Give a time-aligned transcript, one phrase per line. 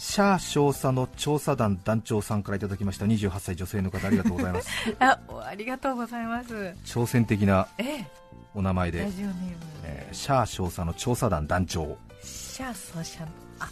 [0.00, 3.04] シャー少佐の調査団団長さんからいただきました。
[3.04, 4.70] 28歳女性の方ありがとうございます。
[4.98, 6.54] あありがとうございます。
[6.86, 8.10] 挑戦的なええ。
[8.54, 9.56] お名前でラ、ジオネーム。
[9.84, 11.98] えーシャー少佐の調査団団長。
[12.22, 13.26] シャーソシャ
[13.58, 13.66] あ。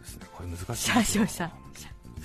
[0.00, 0.26] ですね。
[0.34, 1.40] これ難しいシャー少佐。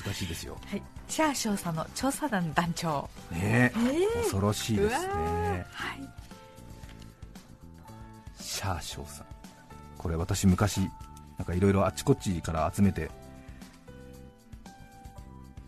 [0.06, 0.58] 難しいですよ。
[0.66, 0.82] はい。
[1.08, 3.08] シャー少佐の調査団団長。
[3.30, 3.74] ねえ。
[3.78, 4.22] ええ。
[4.24, 5.68] 恐ろしいですね。
[5.72, 6.10] はい。
[8.42, 9.22] シャー少佐。
[10.00, 10.90] これ私昔
[11.44, 13.12] なんかいろいろあっちこっちから集めて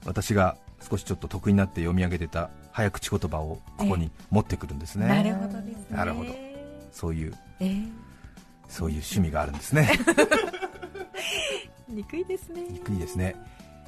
[0.06, 0.56] 私が
[0.90, 5.98] 少しちょっと得意になって読み上げてた早口言葉をここに持ってくるんですね、なるほどですね。
[5.98, 6.34] なるほど。
[6.92, 8.06] そういうええ
[8.70, 9.90] そういう趣味があるんですね。
[11.90, 12.62] 憎いですね。
[12.70, 13.36] 憎いですね。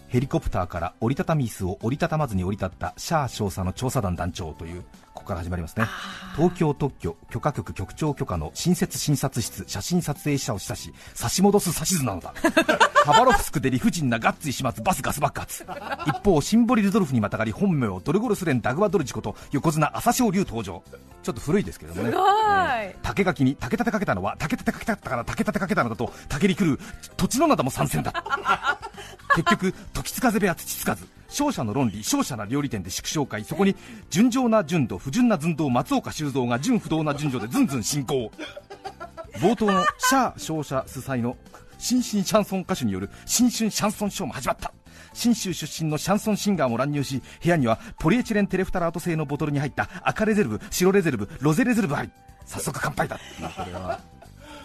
[0.07, 4.83] ヘリコプターから折りたたみ椅子を折りたたまずに降り立ったシャー少佐の調査団団長という
[5.27, 5.85] から始まりますね。
[6.35, 9.65] 東京特許許可局局長許可の新設診察室。
[9.67, 12.33] 写真撮影者を示唆し差し戻す指図なのだ。
[13.05, 15.65] ハバロフスクで理不尽なガッツイ始末バスガス爆発。
[16.07, 20.83] 一方シンボリルドルフにまたがり本名ドルゴルスレンダグワドルジこと横綱朝青龍登場。
[21.23, 22.11] ちょっと古いですけどもね。
[22.11, 22.31] すごい。
[22.79, 26.79] えー竹垣に竹立てかけたのは竹立てかけたから竹立てかけたのだと竹に来る
[27.15, 28.13] 土地の灘も参戦だ。
[29.35, 33.43] 結局時津風部屋土津風勝者の論理勝者な料理店で祝勝会。
[33.43, 33.75] そこに
[34.09, 38.31] 純情な純度不純な寸胴松岡修造が純不動な順序でずんずん進行。
[39.33, 41.37] 冒頭のシャー勝者主催の
[41.77, 44.73] 新進シャンソン歌手による新春シャンソンショーも始まった。
[45.13, 52.11] 信州出身のシャンソンシンガーも乱入し部屋にはポリエチレンテレフタラート製のボトルに入った赤レゼルブ白レゼルブロゼレゼルブあり。
[52.45, 53.17] 早速乾杯だ。
[53.17, 53.99] これは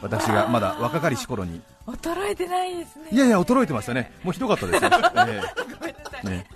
[0.02, 1.60] 私がまだ若かりし頃に。
[1.86, 3.08] 衰えてないですね。
[3.10, 4.12] いやいや衰えてましたね。
[4.22, 5.54] もうひどかったですよ、え ごめんなさい。
[5.88, 6.46] えね。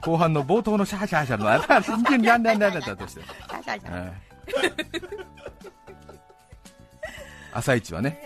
[0.00, 3.22] 後半の冒頭のシャーシャーシャーのあら全然やんないんだったとして、
[3.86, 4.12] ええ。
[7.52, 8.20] 朝一はね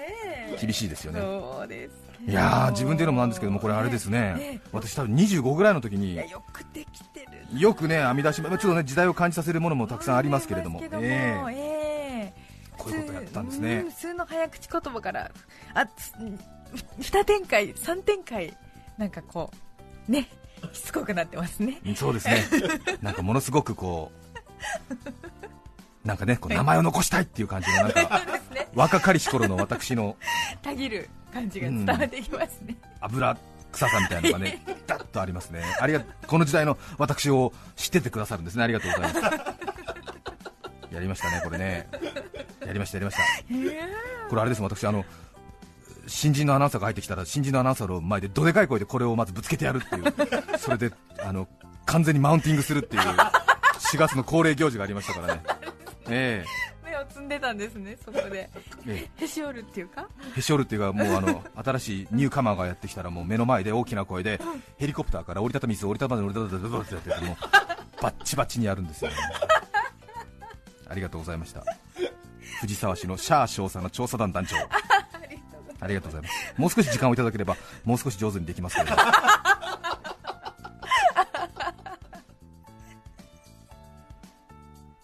[0.60, 1.20] 厳しいですよね。
[1.20, 4.34] そうですいやー自分で言うのもなんですけどもこれあれですね。
[4.34, 7.60] ね私多分25ぐらいの時によくできてる。
[7.60, 10.80] よくね編み出しまちょっとね時代を感じさせるものもたくさんありますけれども。
[10.82, 11.52] ええ。
[11.52, 12.48] ええ。
[12.78, 15.30] こういうことやったんですうね普通の早口言葉から
[15.74, 16.12] あつ
[17.00, 18.56] 2展開3展開
[18.96, 19.50] なんかこ
[20.08, 20.28] うね
[20.72, 21.80] しつこくなってますね。
[21.86, 22.44] うんそうですね。
[23.02, 24.10] なんかものすごくこ
[26.04, 28.68] うなんかねこう名前を残したいっていう感じのなんかね。
[28.74, 30.16] 若かりし頃の私の
[30.62, 33.36] たぎる感じが伝わってきますね、油
[33.72, 35.62] 臭さみたいなのがね ダッとありますね。
[35.80, 38.64] ありがこの時代の私を知っててくださるんですね。
[38.64, 39.20] ありがとうございます。
[40.94, 41.88] やりましたねこれね。
[42.64, 43.22] やりましたやりました。
[44.28, 45.04] これあれです私あの
[46.08, 50.04] 新人のアナウンサーが入ってきたら新人のアナウンサーの前でどでかい声でこれをまずぶつけてやるっていう。
[50.58, 50.90] それで
[51.22, 51.48] あの
[51.86, 53.02] 完全にマウンティングするっていう。
[53.02, 55.42] 4月の恒例行事がありましたからね。
[56.10, 56.44] え
[56.84, 58.50] 目を摘んでたんですねそこで。
[58.86, 59.24] ええ。
[59.24, 60.08] へし折るっていうか？
[60.34, 64.40] えへし折るっていうかもうあの新しいニューカマーがやってきたらもう目の前で大きな声で
[64.78, 69.16] ヘリコプターから折りたたみ椅子折りたたまで折りたたまでってやってもうバッチバチにやるんですよ、ね、
[70.88, 71.62] ありがとうございました
[72.60, 74.56] 藤沢市のシャー少佐の調査団団長
[75.80, 76.54] ありがとうございます。
[76.56, 78.96] もう少し時間をいただければもう少し上手にできますけれど。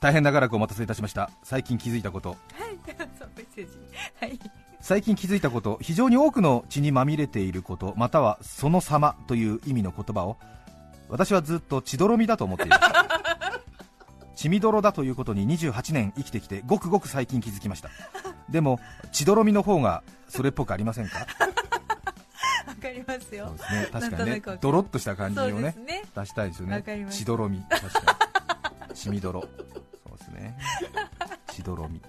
[0.01, 1.31] 大変長らくお待たせいたしました。
[1.43, 2.31] 最近気づいたこと。
[2.31, 4.39] はい
[4.81, 5.79] 最近気づいたこと。
[5.81, 7.95] 非常に多くの血にまみれていること。
[7.97, 10.37] またはその様という意味の言葉を。
[11.09, 12.73] 私はずっと血泥みだと思っている。
[14.37, 17.89] 血みどろだということに28年生きてきてごくごく最近気づきました
[18.49, 18.79] でも
[19.13, 21.21] 血泥みの方がそれっぽくありませんか？
[22.67, 23.89] わかりますそうよですね。
[23.93, 26.03] 確かにねドロッとした感じをねすね。
[26.15, 26.83] 出したいですよね。
[27.11, 27.63] 血泥み。
[27.69, 28.01] 確か
[28.89, 28.95] に。
[28.95, 29.47] 血みどろそ
[30.15, 30.59] うですね。
[31.49, 32.01] 血泥み。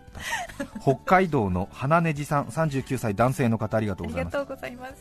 [0.57, 4.37] 確かに北海道の花ねじさん39歳男性の方ありがとうございます。
[4.37, 4.93] ありがとうございます。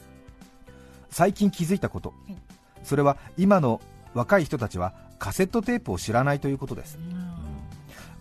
[1.10, 2.36] 最近気づいたこと、はい。
[2.82, 3.80] それは今の
[4.14, 6.98] 若い人たちはカセットテープを知らないということです。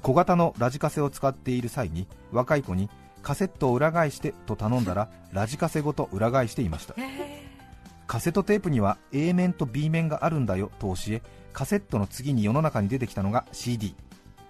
[0.01, 2.89] 小型のラジカセを使っている際に若い子に
[3.23, 6.93] カセットを裏返してと頼んだらラジカセごと裏返していました。
[6.97, 7.41] え
[8.05, 11.21] カセットテープには A 面と B 面があるんだよと教え
[11.53, 13.95] カセットの次に世の中に出てきたのが CD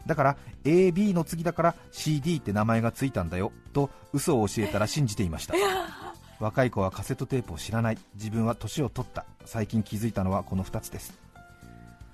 [0.06, 5.54] だから AB の次だから CD って名前がついたんだよと嘘を教えたら信じていました。
[6.40, 7.98] 若い子はカセットテープを知らない。
[8.16, 9.26] 自分は年を取った。
[9.46, 11.23] 最近気づいたのはこの2つです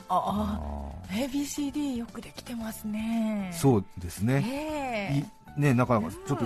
[0.09, 3.51] ああ ABCD よくできてますね。
[3.53, 4.43] そうですね。
[4.45, 5.23] え
[5.57, 6.45] いねなんかちょっと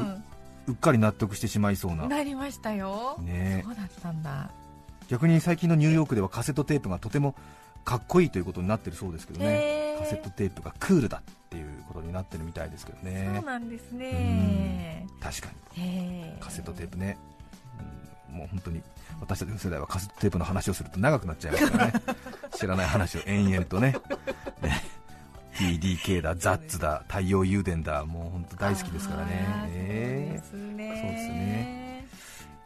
[0.68, 3.64] うっかり納得してしまいそうな、なりましたよ、ね。
[3.66, 4.50] そうだったんだ。
[5.10, 7.36] 逆に最近のニューヨークではカセットテープがとても
[7.84, 9.46] かっこいいということになってるそうですけどね。
[9.46, 13.32] へーカセットテープがクールだっていうことになってるみたいですけどね。
[13.36, 15.06] そうなんですね。
[15.22, 15.84] 確かに。
[15.84, 17.18] へカセットテープね、
[18.32, 18.38] うん。
[18.38, 18.82] もう本当に
[19.20, 21.94] 私たちの世代はカセットテープの話をすると長くなっちゃいますからね
[22.58, 23.96] 知らない話を延々とね。
[24.62, 24.82] ね。
[25.56, 32.08] TDK だ、ザッツだ、太陽誘電だ、もう本当大好きですからね、あーえそうですね。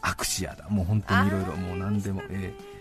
[0.02, 2.78] アクシアだ、もう本当にいろいろ、もう何でも、えー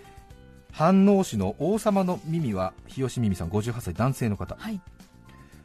[0.79, 4.56] 飯能市の王様の耳は日吉耳さん58歳男性の方。
[4.58, 4.79] はい。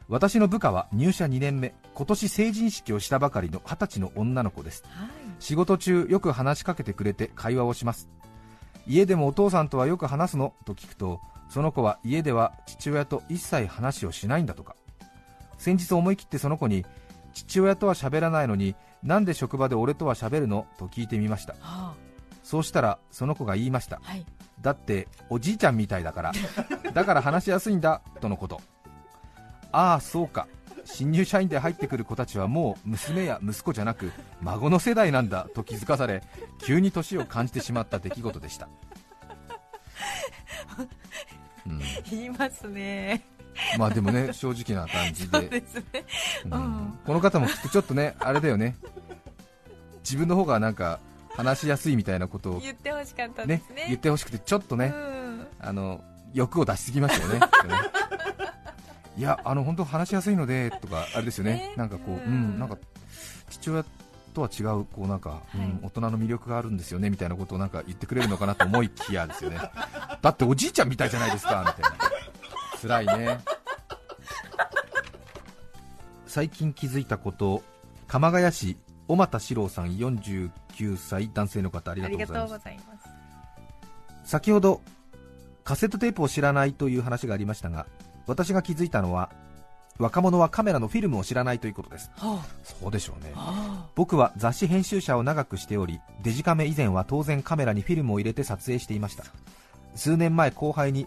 [0.08, 1.74] 私の部下は入社2年目。
[1.94, 4.84] 今年成人式をしたばかりの20歳の女の子です。
[4.88, 5.08] はい。
[5.38, 8.08] 仕事中よく話しかけてくれて会話をします。
[8.86, 11.20] 家でもお父さんとはよく話すのと聞くと
[11.52, 14.74] その子は家では父親と一切話をしないんだとか。
[15.58, 16.86] 先日思い切ってその子に
[17.34, 20.66] 父親とは喋らないのになんで職場で俺とは喋るの？
[20.78, 21.54] と聞いてみました。
[21.60, 21.94] は
[22.42, 23.96] そうしたらその子が言いました。
[23.96, 24.24] あはい
[24.62, 26.32] だっておじいちゃんみたいだから。
[26.94, 28.62] だから話しやすいんだとのこと
[29.72, 30.48] ああそうか。
[30.84, 34.10] 新入社員で入ってくる子たちはもう娘や息子じゃなく
[34.40, 36.22] 孫の世代なんだと気づかされ
[36.58, 38.72] 急に年を感じてしまった出来事でした、うん、
[42.10, 43.24] 言いますね。
[43.78, 46.04] まあでもね正直な感じで、ですね。
[46.46, 46.52] うん。
[46.52, 46.98] うん。
[47.04, 48.76] この方もきっとちょっとねあれだよね。
[50.02, 51.00] 自分の方がなんか
[51.36, 53.84] 話しやすいみたいなことを言ってほしかったでねすね。
[53.88, 55.46] 言ってほしくてちょっとね、うん。
[55.60, 57.40] あの欲を出しすぎましたよね。
[59.16, 61.52] いやあの本当話しやすいのでとかあれですよね。
[61.52, 61.74] ね。
[61.76, 62.78] なんかこう、ううんん、なんか
[63.50, 63.84] 父親
[64.32, 69.58] とは違うこうなんか、うんはい大人の魅力があるんですよねみたいなことをなんか言ってくれるのかなと思いきやですよね。
[70.22, 71.98] だっておじいちゃんみたいじゃないですかみたいな。
[72.80, 73.40] 辛いね。
[76.26, 77.62] 最近気づいたこと
[78.06, 82.18] 鎌ヶ谷市小俣史郎さん49歳男性の方ありがとう
[82.48, 83.08] ございます。
[84.24, 84.80] 先ほど
[85.64, 87.86] カセットテープを知らないという話がありましたが
[88.26, 89.30] 私が気づいたのは
[89.98, 92.10] 若者はカメラのフィルムを知らないということです。
[92.16, 93.32] はそうでしょうね。
[93.34, 93.86] あ。
[93.94, 99.24] 僕は雑誌編集者を長くしておりデジカメ以前は当然カメラにフィルムを入れて撮影していました。
[99.94, 101.06] 数年前後輩に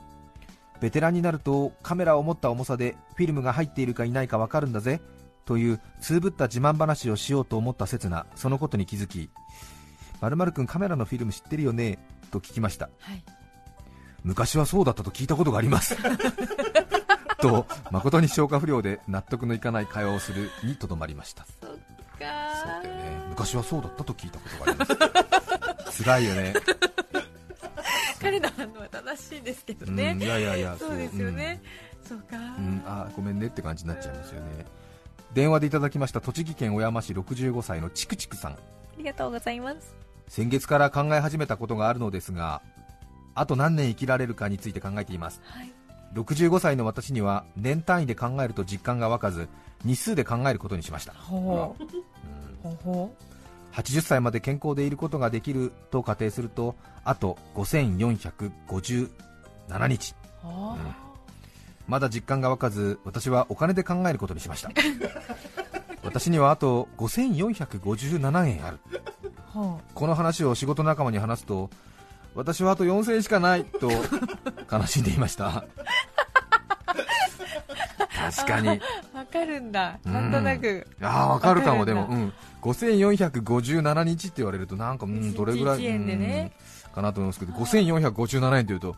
[0.80, 5.02] ベテランになるとカメラを持った重さでフィルムが入っているかいないか分かるんだぜ
[5.46, 9.30] というつぶった自慢話をしようと思った刹那そのことに気づき
[10.22, 12.00] 〇〇君カメラのフィルム知ってるよね
[12.32, 12.90] と聞きました。
[13.00, 13.24] はい。
[14.24, 15.96] 昔はそうだったと聞いたことがあります
[17.50, 21.46] と誠に消化不良で納得のいかない会話をするにとどまりました。
[21.62, 21.78] そっか
[22.18, 23.22] そうだよね。
[23.30, 26.04] 昔はそうだったと聞いたことがあります。
[26.04, 26.54] 辛いよね。
[28.22, 31.62] 彼の反応は正しいですけどうんねいやいやいやそうですよね。
[32.02, 32.20] そう。
[32.20, 32.84] かうん、うん。
[32.86, 34.66] あごめんねって感じになっちゃいますよね。
[35.34, 36.22] 電話でいただきました。
[36.22, 38.52] 栃木県小山市65歳のちくちくさん。
[38.54, 38.58] あ
[38.98, 39.94] りがとうございます。
[40.28, 42.62] 先月から考え始めたことがあるのですが
[43.36, 45.42] あと何年生きられるかについて考えています。
[45.44, 45.75] はい
[46.16, 49.50] 65歳の私には年単位で考えると実感が湧かず
[49.84, 51.84] 日数で考えることにしました、ほう。
[51.84, 53.16] うんほうほ
[53.74, 59.10] 80歳まで健康でいることができると仮定するとあと5457
[59.88, 60.16] 日。
[60.44, 60.96] うはあ。
[61.88, 64.72] まだ実感が湧かず私はお金で考えることにしました。
[66.04, 68.80] 私にはあと5457円ある。
[69.56, 71.70] ほこの話を仕事仲間に話すと
[72.36, 73.90] 私はあと4000円しかないと
[74.70, 75.64] 悲しんでいました
[78.32, 78.70] 確かに。
[78.70, 78.82] う
[79.16, 80.00] わかるんだ。
[80.04, 80.88] なんとなく。
[81.02, 86.52] ああ分かるかもでも、うん、5457日って言われるとなんか、うん、どれぐらい円でね
[86.88, 88.96] うんかなと思いますけど5457円って言うと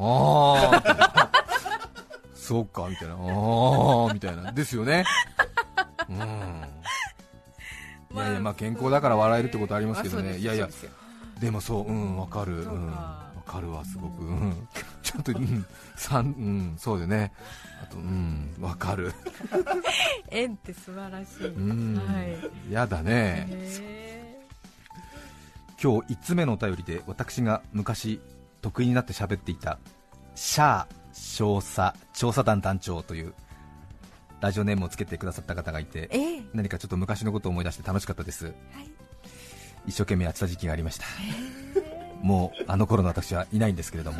[0.00, 1.30] ああ
[2.34, 3.14] そうかみたいな。
[3.20, 4.52] ああみたいな。
[4.52, 5.04] ですよね。
[6.08, 6.16] うん。
[8.16, 10.38] いやいやまあ健康だから笑えるってことありますけどね。
[10.38, 10.66] いやいや。
[11.38, 12.64] でもそううんわかる。
[12.64, 12.86] そううん。
[12.86, 14.22] わかかるわすごく。
[14.22, 14.68] うん
[15.08, 17.32] ちょっとうん三うんそうだよね。
[17.82, 19.14] あとうんわかる。
[20.28, 21.46] 縁って素晴らしい。
[21.46, 22.22] うんは
[22.68, 23.46] いやだね。
[23.50, 24.38] へ
[25.82, 28.20] 今日1つ目のお便りで私が昔
[28.60, 29.78] 得意になって喋っていた
[30.34, 33.32] シャー少佐調査団団長という
[34.40, 36.42] ラジオネームをつけてくださった方がいてええ。
[36.52, 38.46] 何かちょっと昔のことを思い出して楽しかったです。
[38.46, 38.54] はい。
[39.86, 41.06] 一生懸命やってた時期がありました
[42.22, 44.18] もうあの頃の私はいないんですけれども。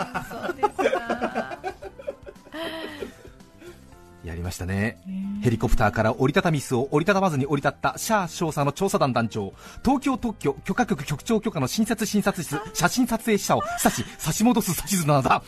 [4.24, 4.98] やりましたね。
[5.42, 15.42] ヘリコプターから折りたたみ椅子を折りたたまずに降り立ったシャア少佐の調査団団長東京特許許可局局長許可の新設診察室写真撮影者を差し差し戻す指図なのだ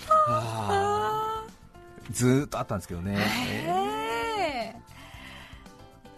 [2.12, 3.18] ずーっとあったんですけどね、
[3.66, 3.79] ええ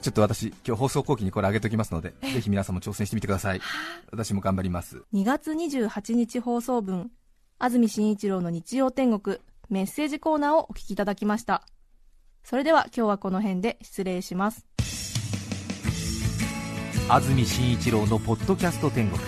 [0.03, 3.61] ちょっと私今日放送後期にこれ上げておきますのでぜひ皆さんも挑戦してみてください。
[4.11, 5.03] 私も頑張ります。
[5.15, 7.11] 2月28日放送分
[7.59, 9.39] 安住紳一郎の日曜天国
[9.71, 11.65] メッセージコーナーをお聞きいただきました。
[12.43, 14.67] それでは今日はこの辺で失礼します。
[17.09, 19.21] 安住紳一郎のポッドキャスト天国。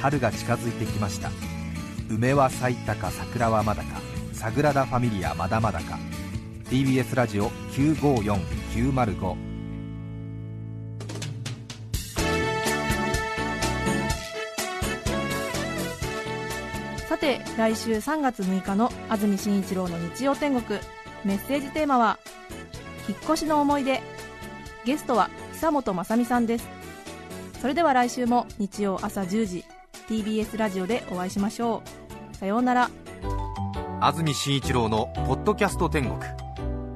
[0.00, 1.30] 春が近づいてきました。
[2.08, 4.00] 梅は咲いたか桜はまだか。
[4.32, 5.98] サグラダ・ファミリアまだまだか。
[6.70, 7.50] TBS ラジオ
[8.74, 9.52] 954905
[17.08, 20.80] さて来週3月6日の安住紳一郎の日曜天国。
[21.24, 22.18] メッセージテーマは
[23.06, 24.00] 引っ越しの思い出。
[24.86, 26.66] ゲストは久本雅美さんです。
[27.60, 29.64] それでは来週も日曜朝10時
[30.08, 31.82] TBS ラジオでお会いしましょ
[32.32, 32.36] う。
[32.36, 32.90] さようなら。
[34.00, 36.18] 安住紳一郎の「ポッドキャスト天国」